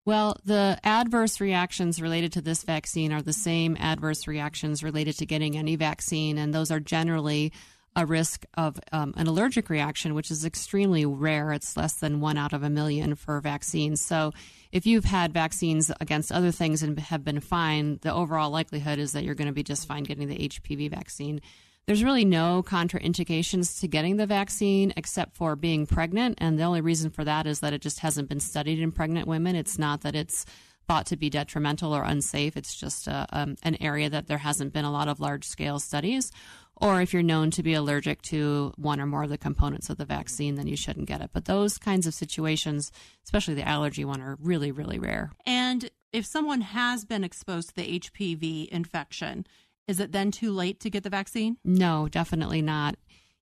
Well, 0.05 0.37
the 0.45 0.81
adverse 0.83 1.41
reactions 1.41 2.03
related 2.03 2.33
to 2.33 2.41
this 2.41 2.65
vaccine 2.65 3.13
are 3.13 3.23
the 3.23 3.33
same 3.33 3.77
adverse 3.79 4.27
reactions 4.27 4.83
related 4.83 5.19
to 5.19 5.27
getting 5.27 5.57
any 5.57 5.77
vaccine, 5.77 6.39
and 6.39 6.53
those 6.53 6.73
are 6.73 6.81
generally 6.81 7.53
a 7.95 8.05
risk 8.05 8.45
of 8.55 8.81
um, 8.91 9.15
an 9.17 9.29
allergic 9.29 9.69
reaction, 9.71 10.15
which 10.15 10.31
is 10.31 10.45
extremely 10.45 11.07
rare. 11.07 11.53
It's 11.53 11.77
less 11.77 11.95
than 11.95 12.21
one 12.21 12.37
out 12.37 12.53
of 12.53 12.65
a 12.65 12.71
million 12.71 13.15
for 13.15 13.41
vaccines. 13.41 14.01
So, 14.01 14.33
if 14.73 14.87
you've 14.87 15.05
had 15.05 15.35
vaccines 15.35 15.93
against 16.01 16.33
other 16.33 16.51
things 16.51 16.83
and 16.83 16.99
have 16.99 17.23
been 17.23 17.41
fine, 17.41 17.99
the 18.01 18.13
overall 18.13 18.51
likelihood 18.51 18.99
is 18.99 19.13
that 19.13 19.23
you're 19.23 19.35
going 19.35 19.47
to 19.47 19.53
be 19.53 19.63
just 19.63 19.87
fine 19.87 20.03
getting 20.03 20.27
the 20.27 20.49
HPV 20.49 20.91
vaccine. 20.91 21.43
There's 21.87 22.05
really 22.05 22.25
no 22.25 22.63
contraindications 22.63 23.81
to 23.81 23.89
getting 23.89 24.17
the 24.17 24.27
vaccine 24.27 24.93
except 24.97 25.37
for 25.37 25.57
being 25.57 25.87
pregnant. 25.87 26.39
And 26.41 26.59
the 26.59 26.63
only 26.63 26.81
reason 26.81 27.11
for 27.11 27.25
that 27.25 27.47
is 27.47 27.61
that 27.61 27.73
it 27.73 27.83
just 27.83 27.99
hasn't 28.01 28.29
been 28.29 28.41
studied 28.41 28.79
in 28.79 28.93
pregnant 28.93 29.27
women. 29.27 29.57
It's 29.57 29.79
not 29.79 30.03
that 30.03 30.15
it's 30.15 30.47
thought 30.87 31.07
to 31.07 31.17
be 31.17 31.31
detrimental 31.31 31.93
or 31.93 32.05
unsafe. 32.05 32.57
It's 32.57 32.75
just 32.75 33.07
a, 33.09 33.27
um, 33.33 33.57
an 33.63 33.77
area 33.81 34.11
that 34.11 34.27
there 34.27 34.39
hasn't 34.39 34.73
been 34.73 34.85
a 34.85 34.93
lot 34.93 35.09
of 35.09 35.21
large 35.21 35.45
scale 35.45 35.79
studies. 35.79 36.31
Or 36.77 37.01
if 37.01 37.13
you're 37.13 37.23
known 37.23 37.51
to 37.53 37.63
be 37.63 37.75
allergic 37.75 38.23
to 38.23 38.73
one 38.77 39.01
or 39.01 39.07
more 39.07 39.25
of 39.25 39.31
the 39.31 39.39
components 39.39 39.91
of 39.91 39.99
the 39.99 40.05
vaccine, 40.05 40.55
then 40.55 40.67
you 40.67 40.77
shouldn't 40.77 41.07
get 41.07 41.21
it. 41.21 41.31
But 41.33 41.45
those 41.45 41.79
kinds 41.79 42.07
of 42.07 42.15
situations, 42.15 42.91
especially 43.25 43.55
the 43.55 43.69
allergy 43.69 44.05
one, 44.05 44.21
are 44.21 44.37
really, 44.41 44.73
really 44.73 44.99
rare. 44.99 45.33
And 45.47 45.91
if 46.13 46.27
someone 46.27 46.61
has 46.61 47.05
been 47.05 47.25
exposed 47.25 47.69
to 47.71 47.75
the 47.75 48.01
HPV 48.01 48.69
infection, 48.69 49.47
is 49.89 50.01
it 50.01 50.13
then 50.13 50.31
too 50.31 50.53
late 50.53 50.81
to 50.81 50.91
get 50.91 51.03
the 51.03 51.11
vaccine? 51.11 51.57
No, 51.65 52.09
definitely 52.09 52.63
not. 52.63 52.97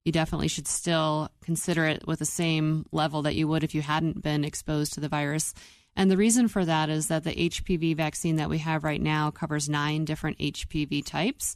You 0.05 0.13
definitely 0.13 0.49
should 0.49 0.67
still 0.67 1.31
consider 1.43 1.85
it 1.87 2.07
with 2.07 2.21
the 2.21 2.25
same 2.25 2.87
level 2.91 3.23
that 3.23 3.35
you 3.35 3.47
would 3.49 3.65
if 3.65 3.75
you 3.75 3.83
hadn't 3.83 4.23
been 4.23 4.45
exposed 4.45 4.95
to 4.95 5.01
the 5.01 5.09
virus. 5.09 5.53
And 5.95 6.11
the 6.11 6.17
reason 6.17 6.49
for 6.49 6.65
that 6.65 6.89
is 6.89 7.09
that 7.09 7.25
the 7.25 7.35
HPV 7.35 7.97
vaccine 7.97 8.37
that 8.37 8.49
we 8.49 8.59
have 8.59 8.85
right 8.85 9.01
now 9.01 9.31
covers 9.31 9.69
nine 9.69 10.05
different 10.05 10.39
HPV 10.39 11.05
types. 11.05 11.55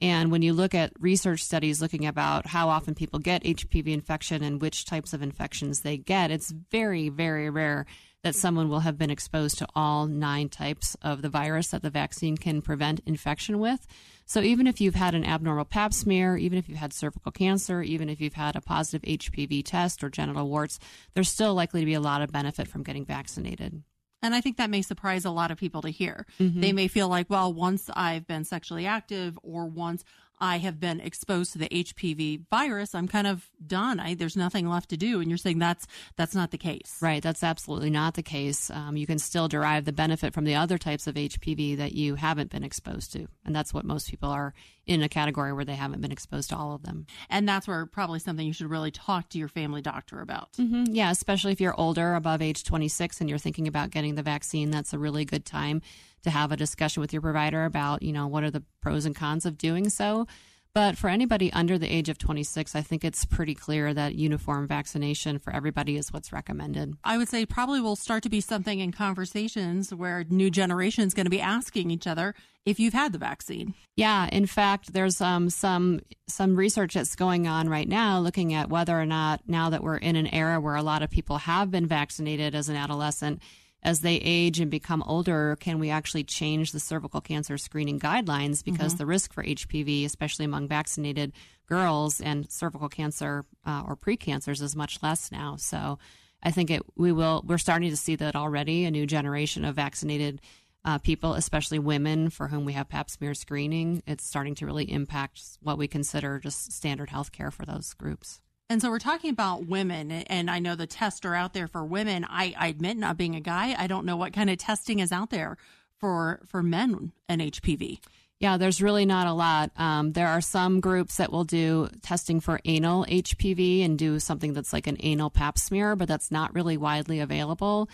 And 0.00 0.32
when 0.32 0.42
you 0.42 0.52
look 0.52 0.74
at 0.74 0.92
research 0.98 1.44
studies 1.44 1.80
looking 1.80 2.04
about 2.04 2.46
how 2.46 2.68
often 2.68 2.94
people 2.94 3.20
get 3.20 3.44
HPV 3.44 3.88
infection 3.88 4.42
and 4.42 4.60
which 4.60 4.86
types 4.86 5.12
of 5.12 5.22
infections 5.22 5.80
they 5.80 5.96
get, 5.96 6.32
it's 6.32 6.50
very, 6.50 7.08
very 7.08 7.48
rare 7.48 7.86
that 8.24 8.34
someone 8.34 8.70
will 8.70 8.80
have 8.80 8.96
been 8.96 9.10
exposed 9.10 9.58
to 9.58 9.68
all 9.74 10.06
nine 10.06 10.48
types 10.48 10.96
of 11.02 11.20
the 11.20 11.28
virus 11.28 11.68
that 11.68 11.82
the 11.82 11.90
vaccine 11.90 12.38
can 12.38 12.62
prevent 12.62 13.00
infection 13.04 13.58
with. 13.58 13.86
So 14.24 14.40
even 14.40 14.66
if 14.66 14.80
you've 14.80 14.94
had 14.94 15.14
an 15.14 15.26
abnormal 15.26 15.66
pap 15.66 15.92
smear, 15.92 16.38
even 16.38 16.58
if 16.58 16.66
you've 16.66 16.78
had 16.78 16.94
cervical 16.94 17.30
cancer, 17.30 17.82
even 17.82 18.08
if 18.08 18.22
you've 18.22 18.32
had 18.32 18.56
a 18.56 18.62
positive 18.62 19.02
HPV 19.02 19.62
test 19.62 20.02
or 20.02 20.08
genital 20.08 20.48
warts, 20.48 20.78
there's 21.12 21.28
still 21.28 21.54
likely 21.54 21.80
to 21.80 21.86
be 21.86 21.92
a 21.92 22.00
lot 22.00 22.22
of 22.22 22.32
benefit 22.32 22.66
from 22.66 22.82
getting 22.82 23.04
vaccinated. 23.04 23.82
And 24.22 24.34
I 24.34 24.40
think 24.40 24.56
that 24.56 24.70
may 24.70 24.80
surprise 24.80 25.26
a 25.26 25.30
lot 25.30 25.50
of 25.50 25.58
people 25.58 25.82
to 25.82 25.90
hear. 25.90 26.24
Mm-hmm. 26.40 26.62
They 26.62 26.72
may 26.72 26.88
feel 26.88 27.08
like, 27.08 27.28
well, 27.28 27.52
once 27.52 27.90
I've 27.92 28.26
been 28.26 28.44
sexually 28.44 28.86
active 28.86 29.38
or 29.42 29.66
once 29.66 30.02
I 30.44 30.58
have 30.58 30.78
been 30.78 31.00
exposed 31.00 31.52
to 31.54 31.58
the 31.58 31.70
HPV 31.70 32.42
virus, 32.50 32.94
I'm 32.94 33.08
kind 33.08 33.26
of 33.26 33.48
done. 33.66 33.98
I, 33.98 34.12
there's 34.14 34.36
nothing 34.36 34.68
left 34.68 34.90
to 34.90 34.96
do. 34.98 35.20
And 35.20 35.30
you're 35.30 35.38
saying 35.38 35.58
that's 35.58 35.86
that's 36.16 36.34
not 36.34 36.50
the 36.50 36.58
case, 36.58 36.98
right? 37.00 37.22
That's 37.22 37.42
absolutely 37.42 37.88
not 37.88 38.12
the 38.12 38.22
case. 38.22 38.68
Um, 38.68 38.98
you 38.98 39.06
can 39.06 39.18
still 39.18 39.48
derive 39.48 39.86
the 39.86 39.92
benefit 39.92 40.34
from 40.34 40.44
the 40.44 40.54
other 40.54 40.76
types 40.76 41.06
of 41.06 41.14
HPV 41.14 41.78
that 41.78 41.92
you 41.92 42.16
haven't 42.16 42.50
been 42.50 42.62
exposed 42.62 43.12
to, 43.14 43.26
and 43.46 43.56
that's 43.56 43.72
what 43.72 43.86
most 43.86 44.10
people 44.10 44.28
are 44.28 44.52
in 44.86 45.02
a 45.02 45.08
category 45.08 45.54
where 45.54 45.64
they 45.64 45.74
haven't 45.74 46.02
been 46.02 46.12
exposed 46.12 46.50
to 46.50 46.56
all 46.56 46.74
of 46.74 46.82
them. 46.82 47.06
And 47.30 47.48
that's 47.48 47.66
where 47.66 47.86
probably 47.86 48.18
something 48.18 48.46
you 48.46 48.52
should 48.52 48.70
really 48.70 48.90
talk 48.90 49.30
to 49.30 49.38
your 49.38 49.48
family 49.48 49.80
doctor 49.80 50.20
about. 50.20 50.52
Mm-hmm. 50.58 50.92
Yeah, 50.94 51.10
especially 51.10 51.52
if 51.52 51.60
you're 51.60 51.78
older, 51.80 52.14
above 52.14 52.42
age 52.42 52.64
26, 52.64 53.22
and 53.22 53.30
you're 53.30 53.38
thinking 53.38 53.66
about 53.66 53.88
getting 53.88 54.14
the 54.14 54.22
vaccine. 54.22 54.70
That's 54.70 54.92
a 54.92 54.98
really 54.98 55.24
good 55.24 55.46
time 55.46 55.80
to 56.24 56.30
have 56.30 56.52
a 56.52 56.56
discussion 56.56 57.00
with 57.00 57.12
your 57.12 57.22
provider 57.22 57.64
about, 57.64 58.02
you 58.02 58.12
know, 58.12 58.26
what 58.26 58.44
are 58.44 58.50
the 58.50 58.62
pros 58.80 59.06
and 59.06 59.14
cons 59.14 59.46
of 59.46 59.56
doing 59.56 59.88
so. 59.88 60.26
But 60.74 60.98
for 60.98 61.08
anybody 61.08 61.52
under 61.52 61.78
the 61.78 61.86
age 61.86 62.08
of 62.08 62.18
26, 62.18 62.74
I 62.74 62.80
think 62.80 63.04
it's 63.04 63.24
pretty 63.24 63.54
clear 63.54 63.94
that 63.94 64.16
uniform 64.16 64.66
vaccination 64.66 65.38
for 65.38 65.54
everybody 65.54 65.96
is 65.96 66.12
what's 66.12 66.32
recommended. 66.32 66.94
I 67.04 67.16
would 67.16 67.28
say 67.28 67.46
probably 67.46 67.80
will 67.80 67.94
start 67.94 68.24
to 68.24 68.28
be 68.28 68.40
something 68.40 68.80
in 68.80 68.90
conversations 68.90 69.94
where 69.94 70.24
new 70.28 70.50
generation 70.50 71.04
is 71.04 71.14
going 71.14 71.26
to 71.26 71.30
be 71.30 71.40
asking 71.40 71.92
each 71.92 72.08
other 72.08 72.34
if 72.66 72.80
you've 72.80 72.92
had 72.92 73.12
the 73.12 73.18
vaccine. 73.18 73.74
Yeah, 73.94 74.28
in 74.32 74.46
fact, 74.46 74.92
there's 74.92 75.20
um, 75.20 75.48
some 75.48 76.00
some 76.26 76.56
research 76.56 76.94
that's 76.94 77.14
going 77.14 77.46
on 77.46 77.68
right 77.68 77.88
now 77.88 78.18
looking 78.18 78.52
at 78.52 78.68
whether 78.68 78.98
or 78.98 79.06
not 79.06 79.42
now 79.46 79.70
that 79.70 79.84
we're 79.84 79.98
in 79.98 80.16
an 80.16 80.26
era 80.26 80.60
where 80.60 80.74
a 80.74 80.82
lot 80.82 81.02
of 81.02 81.10
people 81.10 81.38
have 81.38 81.70
been 81.70 81.86
vaccinated 81.86 82.52
as 82.56 82.68
an 82.68 82.74
adolescent 82.74 83.40
as 83.84 84.00
they 84.00 84.16
age 84.16 84.60
and 84.60 84.70
become 84.70 85.02
older, 85.02 85.56
can 85.60 85.78
we 85.78 85.90
actually 85.90 86.24
change 86.24 86.72
the 86.72 86.80
cervical 86.80 87.20
cancer 87.20 87.58
screening 87.58 88.00
guidelines? 88.00 88.64
Because 88.64 88.92
mm-hmm. 88.92 88.98
the 88.98 89.06
risk 89.06 89.32
for 89.32 89.44
HPV, 89.44 90.04
especially 90.06 90.46
among 90.46 90.68
vaccinated 90.68 91.32
girls, 91.66 92.20
and 92.20 92.50
cervical 92.50 92.88
cancer 92.88 93.44
uh, 93.66 93.82
or 93.86 93.96
precancers 93.96 94.62
is 94.62 94.74
much 94.74 95.02
less 95.02 95.30
now. 95.30 95.56
So 95.56 95.98
I 96.42 96.50
think 96.50 96.70
it 96.70 96.82
we 96.96 97.12
will 97.12 97.42
we're 97.46 97.58
starting 97.58 97.90
to 97.90 97.96
see 97.96 98.16
that 98.16 98.34
already. 98.34 98.84
A 98.84 98.90
new 98.90 99.06
generation 99.06 99.64
of 99.64 99.76
vaccinated 99.76 100.40
uh, 100.84 100.98
people, 100.98 101.34
especially 101.34 101.78
women 101.78 102.30
for 102.30 102.48
whom 102.48 102.64
we 102.64 102.74
have 102.74 102.88
Pap 102.88 103.10
smear 103.10 103.34
screening, 103.34 104.02
it's 104.06 104.26
starting 104.26 104.54
to 104.56 104.66
really 104.66 104.90
impact 104.90 105.40
what 105.60 105.78
we 105.78 105.88
consider 105.88 106.38
just 106.38 106.72
standard 106.72 107.10
health 107.10 107.32
care 107.32 107.50
for 107.50 107.64
those 107.64 107.94
groups. 107.94 108.40
And 108.70 108.80
so 108.80 108.90
we're 108.90 108.98
talking 108.98 109.30
about 109.30 109.66
women, 109.66 110.10
and 110.10 110.50
I 110.50 110.58
know 110.58 110.74
the 110.74 110.86
tests 110.86 111.24
are 111.26 111.34
out 111.34 111.52
there 111.52 111.68
for 111.68 111.84
women. 111.84 112.24
I, 112.28 112.54
I 112.58 112.68
admit, 112.68 112.96
not 112.96 113.18
being 113.18 113.36
a 113.36 113.40
guy, 113.40 113.74
I 113.78 113.86
don't 113.86 114.06
know 114.06 114.16
what 114.16 114.32
kind 114.32 114.48
of 114.48 114.56
testing 114.56 115.00
is 115.00 115.12
out 115.12 115.30
there 115.30 115.58
for 115.98 116.40
for 116.46 116.62
men 116.62 117.12
and 117.28 117.40
HPV. 117.40 118.00
Yeah, 118.40 118.56
there's 118.56 118.82
really 118.82 119.06
not 119.06 119.26
a 119.26 119.32
lot. 119.32 119.70
Um, 119.76 120.12
there 120.12 120.28
are 120.28 120.40
some 120.40 120.80
groups 120.80 121.16
that 121.16 121.30
will 121.30 121.44
do 121.44 121.88
testing 122.02 122.40
for 122.40 122.60
anal 122.64 123.04
HPV 123.06 123.84
and 123.84 123.98
do 123.98 124.18
something 124.18 124.52
that's 124.52 124.72
like 124.72 124.86
an 124.86 124.96
anal 125.00 125.30
pap 125.30 125.56
smear, 125.56 125.94
but 125.94 126.08
that's 126.08 126.30
not 126.30 126.54
really 126.54 126.76
widely 126.76 127.20
available. 127.20 127.88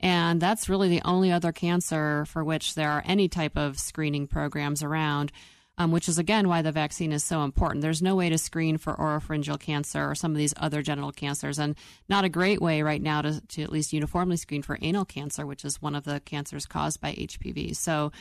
And 0.00 0.40
that's 0.40 0.68
really 0.68 0.88
the 0.88 1.02
only 1.04 1.32
other 1.32 1.52
cancer 1.52 2.26
for 2.26 2.44
which 2.44 2.74
there 2.74 2.90
are 2.90 3.02
any 3.06 3.28
type 3.28 3.56
of 3.56 3.78
screening 3.78 4.26
programs 4.26 4.82
around 4.82 5.32
um, 5.78 5.90
which 5.90 6.08
is 6.08 6.18
again 6.18 6.48
why 6.48 6.62
the 6.62 6.72
vaccine 6.72 7.12
is 7.12 7.22
so 7.22 7.42
important. 7.42 7.82
There's 7.82 8.02
no 8.02 8.16
way 8.16 8.28
to 8.28 8.38
screen 8.38 8.78
for 8.78 8.94
oropharyngeal 8.94 9.60
cancer 9.60 10.08
or 10.08 10.14
some 10.14 10.30
of 10.32 10.38
these 10.38 10.54
other 10.56 10.82
genital 10.82 11.12
cancers, 11.12 11.58
and 11.58 11.76
not 12.08 12.24
a 12.24 12.30
great 12.30 12.62
way 12.62 12.82
right 12.82 13.02
now 13.02 13.22
to, 13.22 13.40
to 13.40 13.62
at 13.62 13.72
least 13.72 13.92
uniformly 13.92 14.36
screen 14.36 14.62
for 14.62 14.78
anal 14.80 15.04
cancer, 15.04 15.46
which 15.46 15.64
is 15.64 15.82
one 15.82 15.94
of 15.94 16.04
the 16.04 16.20
cancers 16.20 16.66
caused 16.66 17.00
by 17.00 17.12
HPV. 17.12 17.76
So, 17.76 18.12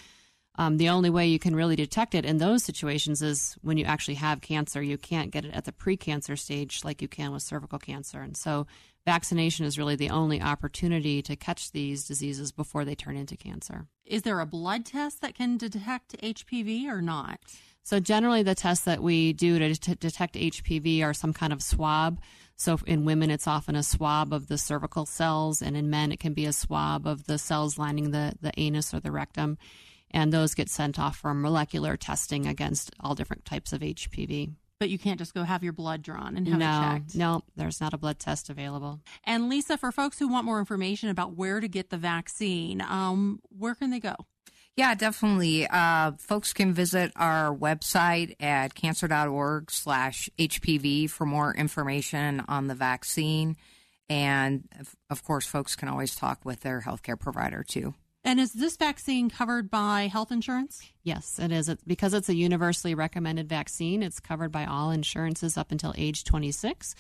um, 0.58 0.78
the 0.78 0.90
only 0.90 1.10
way 1.10 1.28
you 1.28 1.40
can 1.40 1.56
really 1.56 1.76
detect 1.76 2.16
it 2.16 2.26
in 2.26 2.38
those 2.38 2.64
situations 2.64 3.22
is 3.22 3.58
when 3.62 3.78
you 3.78 3.86
actually 3.86 4.16
have 4.16 4.42
cancer. 4.42 4.82
You 4.82 4.98
can't 4.98 5.32
get 5.32 5.46
it 5.46 5.54
at 5.54 5.66
the 5.66 5.72
precancer 5.72 6.38
stage 6.38 6.84
like 6.84 7.02
you 7.02 7.08
can 7.08 7.32
with 7.32 7.44
cervical 7.44 7.80
cancer. 7.80 8.22
And 8.22 8.38
so 8.38 8.66
vaccination 9.06 9.66
is 9.66 9.78
really 9.78 9.96
the 9.96 10.10
only 10.10 10.42
opportunity 10.42 11.22
to 11.24 11.36
catch 11.36 11.72
these 11.72 12.08
diseases 12.08 12.52
before 12.52 12.86
they 12.86 12.96
turn 12.96 13.18
into 13.18 13.36
cancer. 13.36 13.88
Is 14.06 14.22
there 14.22 14.40
a 14.40 14.46
blood 14.46 14.86
test 14.86 15.22
that 15.22 15.36
can 15.36 15.58
detect 15.58 16.22
HPV 16.22 16.86
or 16.86 17.02
not? 17.02 17.40
So, 17.84 18.00
generally, 18.00 18.42
the 18.42 18.56
tests 18.56 18.86
that 18.86 19.04
we 19.04 19.32
do 19.32 19.60
to 19.60 19.76
t- 19.76 19.94
detect 19.94 20.34
HPV 20.34 21.04
are 21.04 21.14
some 21.14 21.34
kind 21.34 21.54
of 21.54 21.62
swab. 21.62 22.20
So, 22.56 22.80
in 22.88 23.06
women, 23.06 23.30
it's 23.30 23.46
often 23.46 23.76
a 23.76 23.84
swab 23.84 24.34
of 24.34 24.48
the 24.48 24.58
cervical 24.58 25.06
cells, 25.06 25.62
and 25.62 25.78
in 25.78 25.92
men, 25.92 26.12
it 26.12 26.20
can 26.20 26.34
be 26.34 26.46
a 26.46 26.54
swab 26.54 27.06
of 27.06 27.28
the 27.28 27.38
cells 27.38 27.78
lining 27.78 28.10
the, 28.10 28.34
the 28.42 28.52
anus 28.58 28.92
or 28.92 29.00
the 29.00 29.12
rectum. 29.12 29.60
And 30.16 30.32
those 30.32 30.54
get 30.54 30.70
sent 30.70 30.98
off 30.98 31.18
for 31.18 31.34
molecular 31.34 31.98
testing 31.98 32.48
against 32.48 32.90
all 33.02 33.16
different 33.16 33.44
types 33.44 33.74
of 33.74 33.82
HPV. 33.82 34.54
But 34.80 34.90
you 34.90 34.98
can't 34.98 35.20
just 35.20 35.34
go 35.34 35.44
have 35.44 35.62
your 35.62 35.74
blood 35.74 36.02
drawn 36.02 36.38
and 36.38 36.48
have 36.48 36.58
no, 36.58 36.66
it 36.66 37.00
checked. 37.00 37.16
No, 37.16 37.42
there's 37.58 37.82
not 37.82 37.94
a 37.94 37.98
blood 37.98 38.18
test 38.18 38.50
available. 38.50 39.02
And 39.26 39.50
Lisa, 39.50 39.78
for 39.78 39.92
folks 39.92 40.18
who 40.18 40.30
want 40.30 40.46
more 40.46 40.60
information 40.60 41.10
about 41.10 41.36
where 41.36 41.60
to 41.60 41.68
get 41.68 41.90
the 41.90 41.98
vaccine, 41.98 42.82
um, 42.82 43.42
where 43.50 43.76
can 43.76 43.90
they 43.90 44.00
go? 44.00 44.16
Yeah, 44.78 44.96
definitely. 44.96 45.68
Uh, 45.68 46.14
folks 46.18 46.54
can 46.54 46.74
visit 46.74 47.12
our 47.18 47.54
website 47.54 48.36
at 48.42 48.74
cancer.org 48.74 49.70
slash 49.70 50.30
HPV 50.40 51.10
for 51.10 51.26
more 51.26 51.54
information 51.54 52.42
on 52.48 52.68
the 52.68 52.76
vaccine. 52.76 53.58
And 54.10 54.68
of 55.10 55.24
course, 55.24 55.46
folks 55.46 55.76
can 55.76 55.90
always 55.90 56.16
talk 56.16 56.46
with 56.46 56.62
their 56.62 56.82
healthcare 56.82 57.20
provider 57.20 57.64
too. 57.64 57.96
And 58.26 58.40
is 58.40 58.54
this 58.54 58.76
vaccine 58.76 59.30
covered 59.30 59.70
by 59.70 60.10
health 60.12 60.32
insurance? 60.32 60.82
Yes, 61.04 61.38
it 61.38 61.52
is. 61.52 61.74
Because 61.86 62.16
it's 62.16 62.28
a 62.28 62.36
universally 62.36 62.96
recommended 62.96 63.48
vaccine, 63.48 64.02
it's 64.02 64.20
covered 64.20 64.52
by 64.52 64.66
all 64.66 64.90
insurances 64.90 65.58
up 65.58 65.72
until 65.72 65.94
age 65.96 66.24
26. 66.24 66.96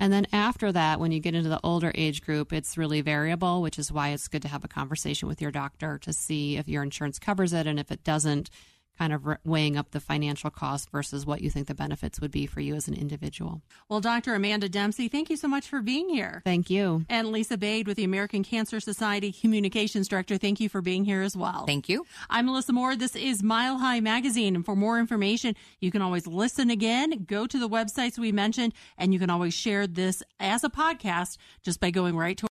And 0.00 0.12
then 0.12 0.26
after 0.32 0.72
that, 0.72 0.98
when 0.98 1.12
you 1.12 1.20
get 1.20 1.36
into 1.36 1.48
the 1.48 1.60
older 1.62 1.92
age 1.94 2.22
group, 2.22 2.52
it's 2.52 2.76
really 2.76 3.00
variable, 3.02 3.62
which 3.62 3.78
is 3.78 3.92
why 3.92 4.08
it's 4.08 4.26
good 4.26 4.42
to 4.42 4.48
have 4.48 4.64
a 4.64 4.68
conversation 4.68 5.28
with 5.28 5.40
your 5.40 5.52
doctor 5.52 5.98
to 5.98 6.12
see 6.12 6.56
if 6.56 6.66
your 6.66 6.82
insurance 6.82 7.20
covers 7.20 7.52
it. 7.52 7.68
And 7.68 7.78
if 7.78 7.92
it 7.92 8.02
doesn't, 8.02 8.50
kind 8.98 9.12
of 9.12 9.26
weighing 9.44 9.76
up 9.76 9.90
the 9.90 10.00
financial 10.00 10.50
cost 10.50 10.90
versus 10.90 11.26
what 11.26 11.40
you 11.40 11.50
think 11.50 11.66
the 11.66 11.74
benefits 11.74 12.20
would 12.20 12.30
be 12.30 12.46
for 12.46 12.60
you 12.60 12.74
as 12.74 12.88
an 12.88 12.94
individual. 12.94 13.62
Well, 13.88 14.00
Dr. 14.00 14.34
Amanda 14.34 14.68
Dempsey, 14.68 15.08
thank 15.08 15.30
you 15.30 15.36
so 15.36 15.48
much 15.48 15.68
for 15.68 15.80
being 15.82 16.08
here. 16.08 16.42
Thank 16.44 16.70
you. 16.70 17.04
And 17.08 17.32
Lisa 17.32 17.56
Bade 17.56 17.86
with 17.86 17.96
the 17.96 18.04
American 18.04 18.44
Cancer 18.44 18.80
Society 18.80 19.32
Communications 19.32 20.08
Director, 20.08 20.38
thank 20.38 20.60
you 20.60 20.68
for 20.68 20.80
being 20.80 21.04
here 21.04 21.22
as 21.22 21.36
well. 21.36 21.66
Thank 21.66 21.88
you. 21.88 22.06
I'm 22.30 22.46
Melissa 22.46 22.72
Moore. 22.72 22.96
This 22.96 23.16
is 23.16 23.42
Mile 23.42 23.78
High 23.78 24.00
Magazine. 24.00 24.54
And 24.54 24.64
for 24.64 24.76
more 24.76 24.98
information, 24.98 25.56
you 25.80 25.90
can 25.90 26.02
always 26.02 26.26
listen 26.26 26.70
again, 26.70 27.24
go 27.24 27.46
to 27.46 27.58
the 27.58 27.68
websites 27.68 28.18
we 28.18 28.32
mentioned, 28.32 28.74
and 28.96 29.12
you 29.12 29.18
can 29.18 29.30
always 29.30 29.54
share 29.54 29.86
this 29.86 30.22
as 30.38 30.64
a 30.64 30.70
podcast 30.70 31.36
just 31.62 31.80
by 31.80 31.90
going 31.90 32.16
right 32.16 32.36
to 32.38 32.46